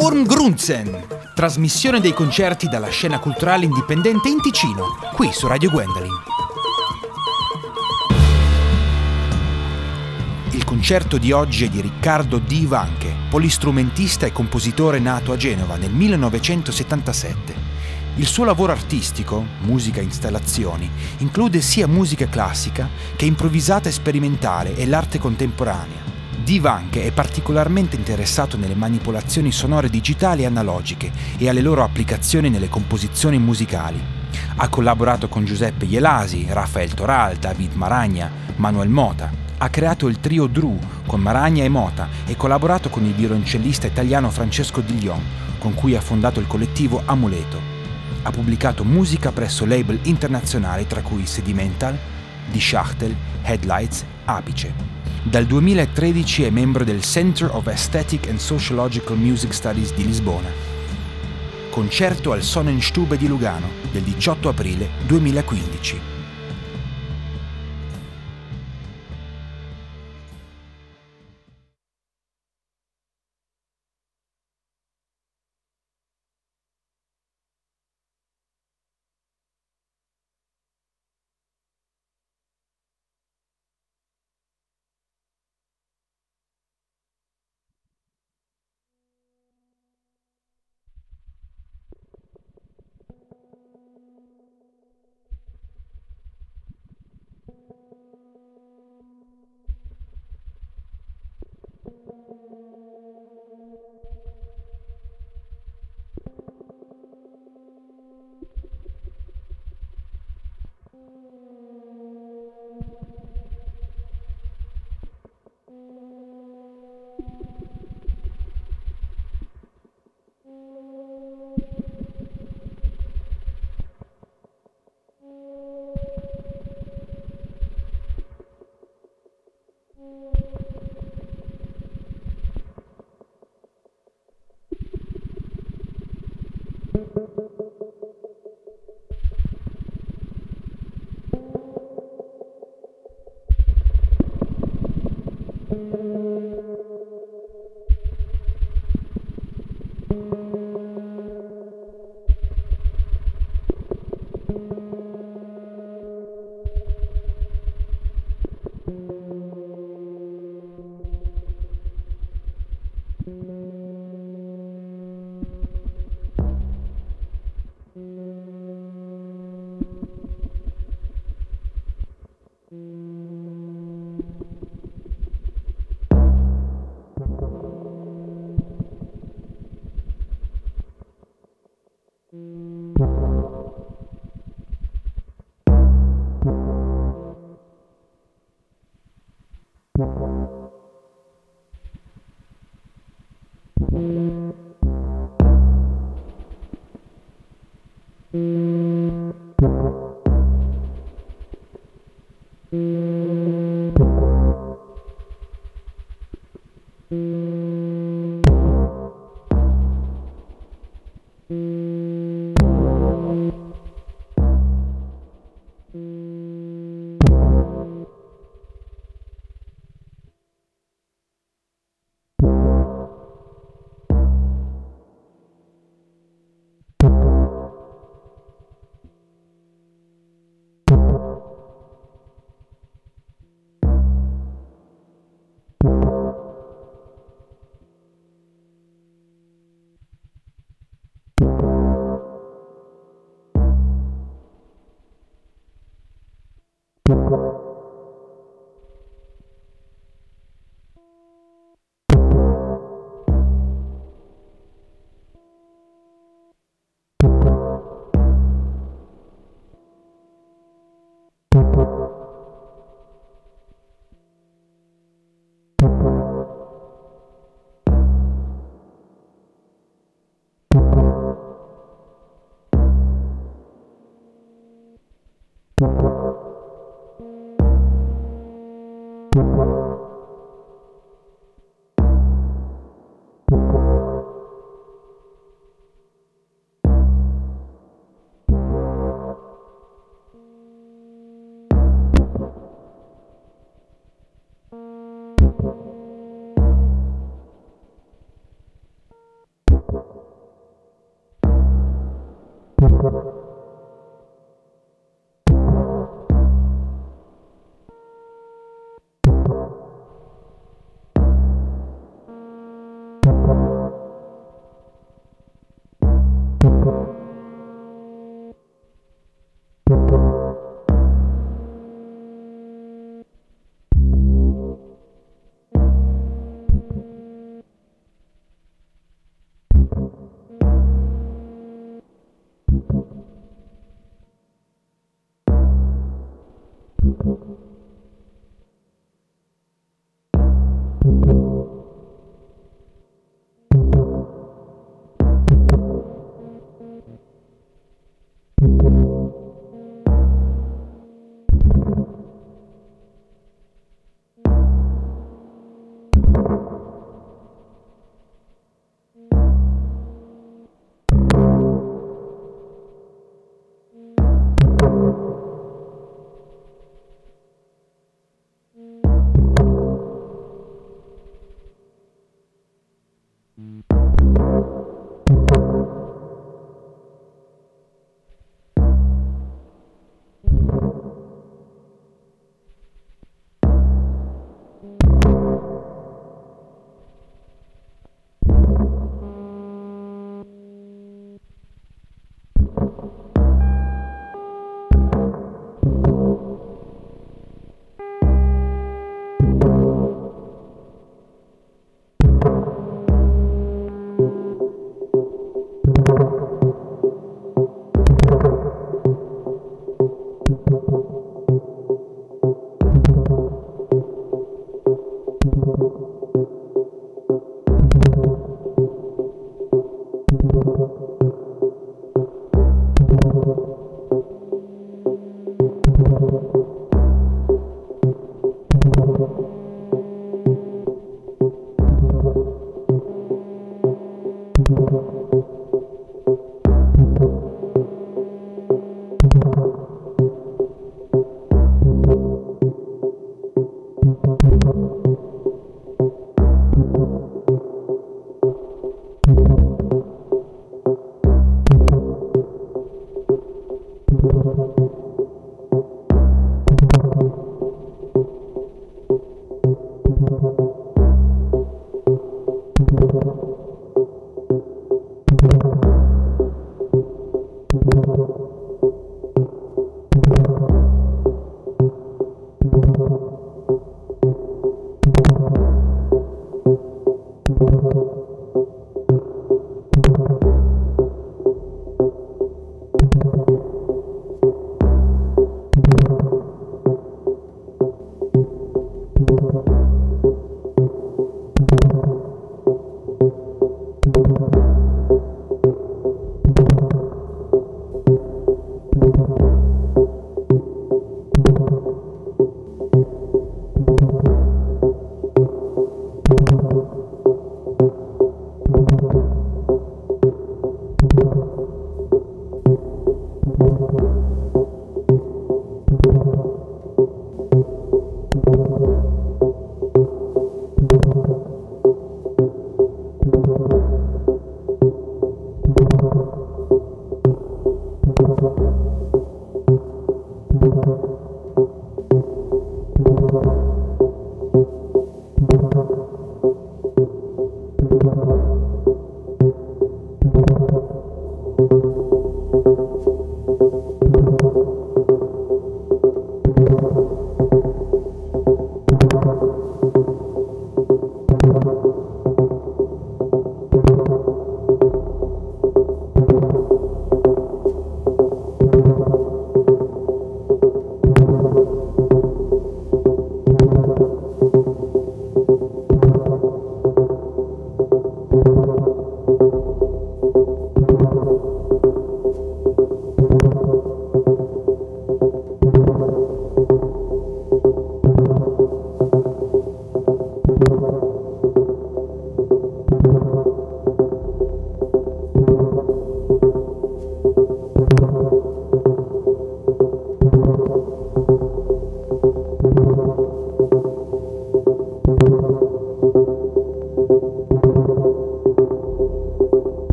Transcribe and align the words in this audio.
Sturm 0.00 0.26
Grunzen, 0.26 1.06
trasmissione 1.34 1.98
dei 1.98 2.12
concerti 2.12 2.68
dalla 2.68 2.88
scena 2.88 3.18
culturale 3.18 3.64
indipendente 3.64 4.28
in 4.28 4.40
Ticino, 4.40 4.96
qui 5.12 5.32
su 5.32 5.48
Radio 5.48 5.70
Gwendolyn. 5.70 6.12
Il 10.52 10.62
concerto 10.62 11.18
di 11.18 11.32
oggi 11.32 11.64
è 11.64 11.68
di 11.68 11.80
Riccardo 11.80 12.38
Di 12.38 12.64
Vanche, 12.64 13.12
polistrumentista 13.28 14.24
e 14.24 14.30
compositore 14.30 15.00
nato 15.00 15.32
a 15.32 15.36
Genova 15.36 15.74
nel 15.74 15.90
1977. 15.90 17.54
Il 18.14 18.26
suo 18.26 18.44
lavoro 18.44 18.70
artistico, 18.70 19.44
musica 19.62 20.00
e 20.00 20.04
installazioni, 20.04 20.88
include 21.18 21.60
sia 21.60 21.88
musica 21.88 22.28
classica 22.28 22.88
che 23.16 23.24
improvvisata 23.24 23.88
e 23.88 23.92
sperimentale 23.92 24.76
e 24.76 24.86
l'arte 24.86 25.18
contemporanea. 25.18 26.17
Divanche 26.48 27.04
è 27.04 27.12
particolarmente 27.12 27.94
interessato 27.94 28.56
nelle 28.56 28.74
manipolazioni 28.74 29.52
sonore 29.52 29.90
digitali 29.90 30.44
e 30.44 30.46
analogiche 30.46 31.12
e 31.36 31.46
alle 31.46 31.60
loro 31.60 31.84
applicazioni 31.84 32.48
nelle 32.48 32.70
composizioni 32.70 33.38
musicali. 33.38 34.00
Ha 34.56 34.68
collaborato 34.70 35.28
con 35.28 35.44
Giuseppe 35.44 35.84
Ielasi, 35.84 36.46
Rafael 36.48 36.94
Toral, 36.94 37.36
David 37.36 37.74
Maragna, 37.74 38.30
Manuel 38.56 38.88
Mota. 38.88 39.30
Ha 39.58 39.68
creato 39.68 40.08
il 40.08 40.20
trio 40.20 40.46
Drew 40.46 40.78
con 41.06 41.20
Maragna 41.20 41.64
e 41.64 41.68
Mota 41.68 42.08
e 42.24 42.34
collaborato 42.34 42.88
con 42.88 43.04
il 43.04 43.12
violoncellista 43.12 43.86
italiano 43.86 44.30
Francesco 44.30 44.80
Diglion, 44.80 45.20
con 45.58 45.74
cui 45.74 45.96
ha 45.96 46.00
fondato 46.00 46.40
il 46.40 46.46
collettivo 46.46 47.02
Amuleto 47.04 47.76
ha 48.22 48.30
pubblicato 48.30 48.84
musica 48.84 49.32
presso 49.32 49.66
label 49.66 49.98
internazionali 50.04 50.86
tra 50.86 51.02
cui 51.02 51.26
Sedimental, 51.26 51.96
Die 52.50 52.60
Schachtel, 52.60 53.14
Headlights, 53.42 54.02
Apice. 54.24 54.97
Dal 55.22 55.46
2013 55.46 56.44
è 56.44 56.50
membro 56.50 56.84
del 56.84 57.02
Center 57.02 57.50
of 57.52 57.66
Aesthetic 57.66 58.28
and 58.28 58.38
Sociological 58.38 59.16
Music 59.16 59.52
Studies 59.52 59.92
di 59.92 60.06
Lisbona. 60.06 60.48
Concerto 61.70 62.32
al 62.32 62.42
Sonnenstube 62.42 63.16
di 63.16 63.26
Lugano 63.26 63.68
del 63.90 64.02
18 64.02 64.48
aprile 64.48 64.88
2015. 65.06 66.17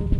Thank 0.00 0.19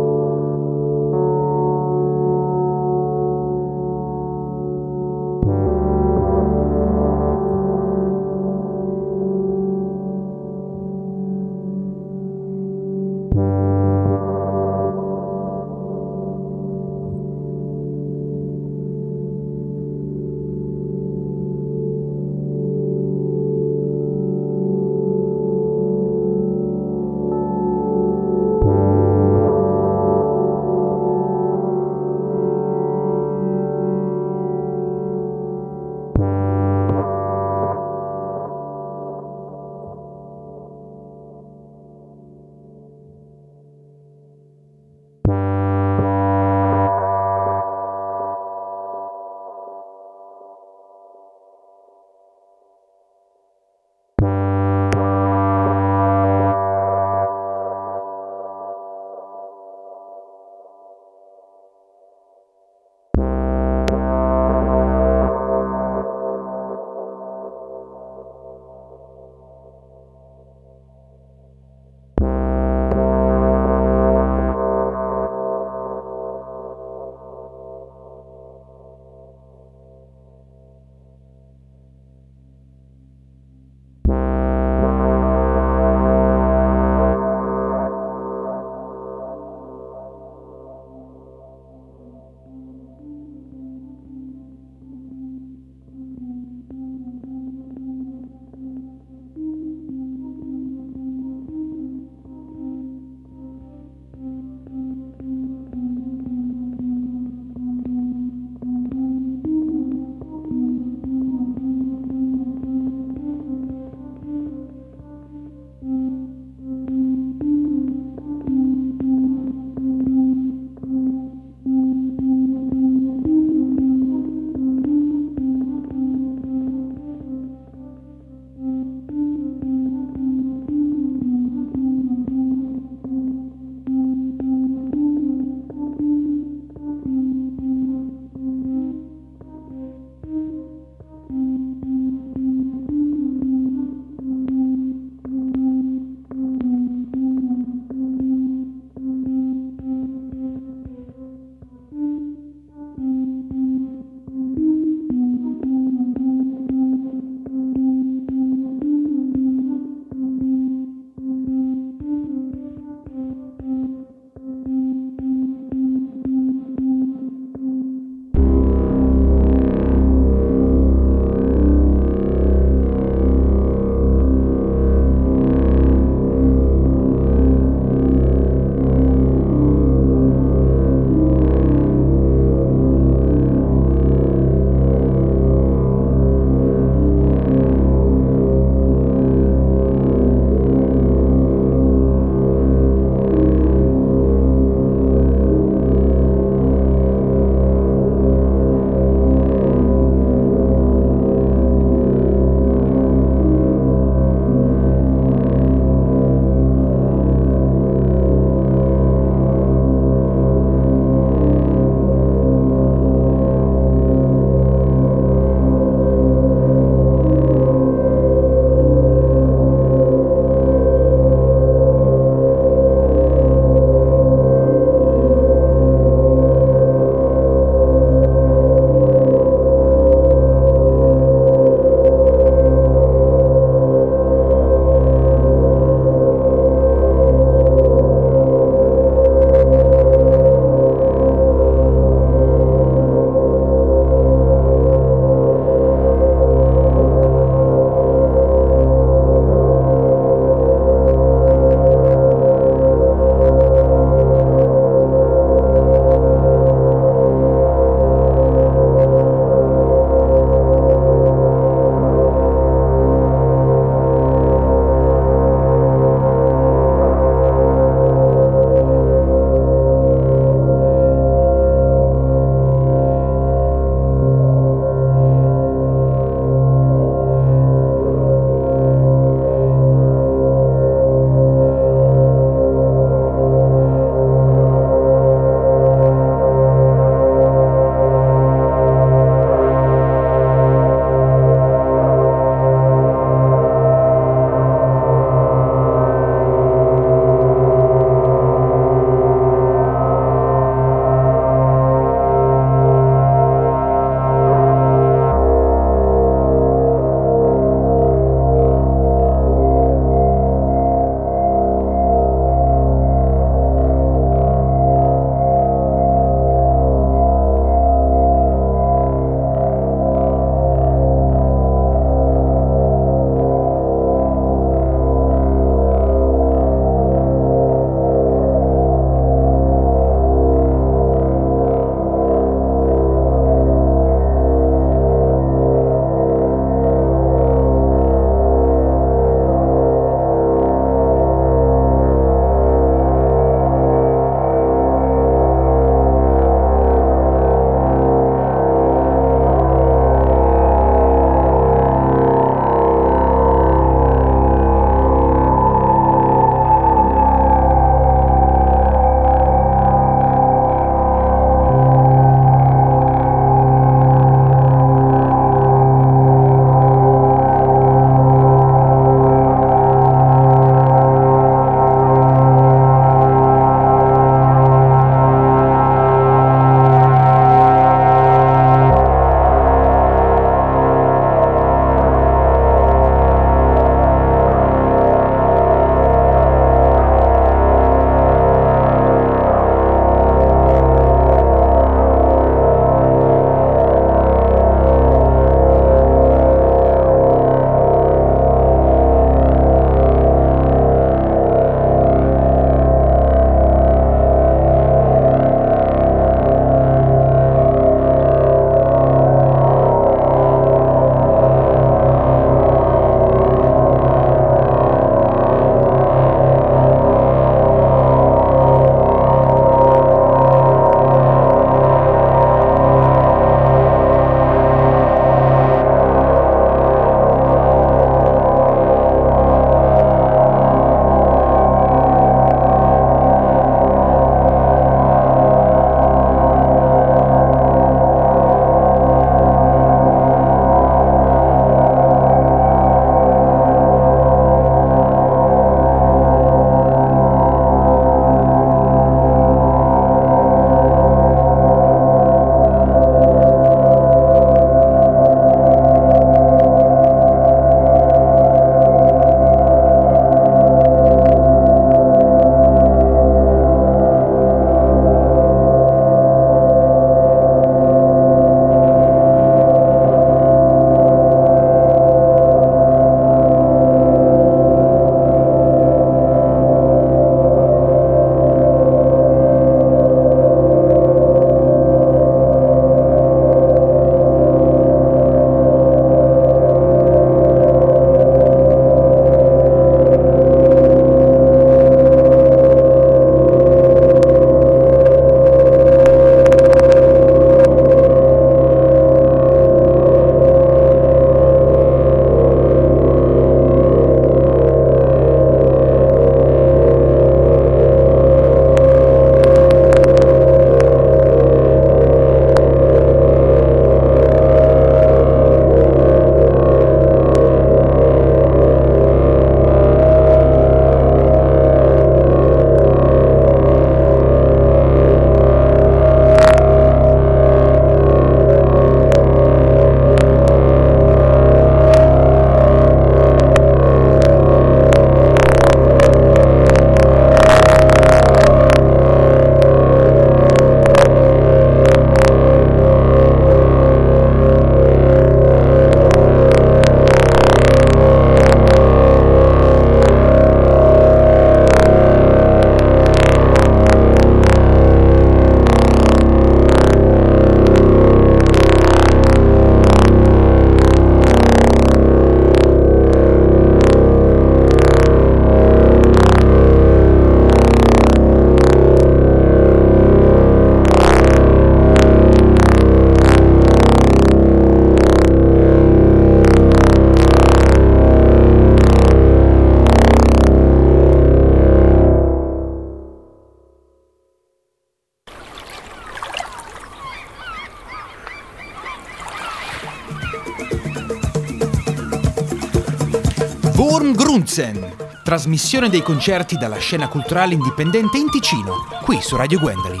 Wurmgrunzen, 594.56 594.96
trasmissione 595.22 595.90
dei 595.90 596.02
concerti 596.02 596.56
dalla 596.56 596.78
scena 596.78 597.08
culturale 597.08 597.54
indipendente 597.54 598.16
in 598.16 598.30
Ticino, 598.30 598.86
qui 599.02 599.20
su 599.20 599.36
Radio 599.36 599.58
Gwendolyn. 599.58 600.00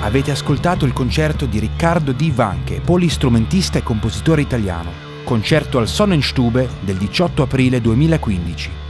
Avete 0.00 0.30
ascoltato 0.30 0.86
il 0.86 0.92
concerto 0.92 1.46
di 1.46 1.58
Riccardo 1.58 2.12
Di 2.12 2.30
Vanche, 2.30 2.80
polistrumentista 2.80 3.78
e 3.78 3.82
compositore 3.82 4.40
italiano, 4.40 4.90
concerto 5.24 5.78
al 5.78 5.88
Sonnenstube 5.88 6.68
del 6.80 6.96
18 6.96 7.42
aprile 7.42 7.80
2015. 7.80 8.85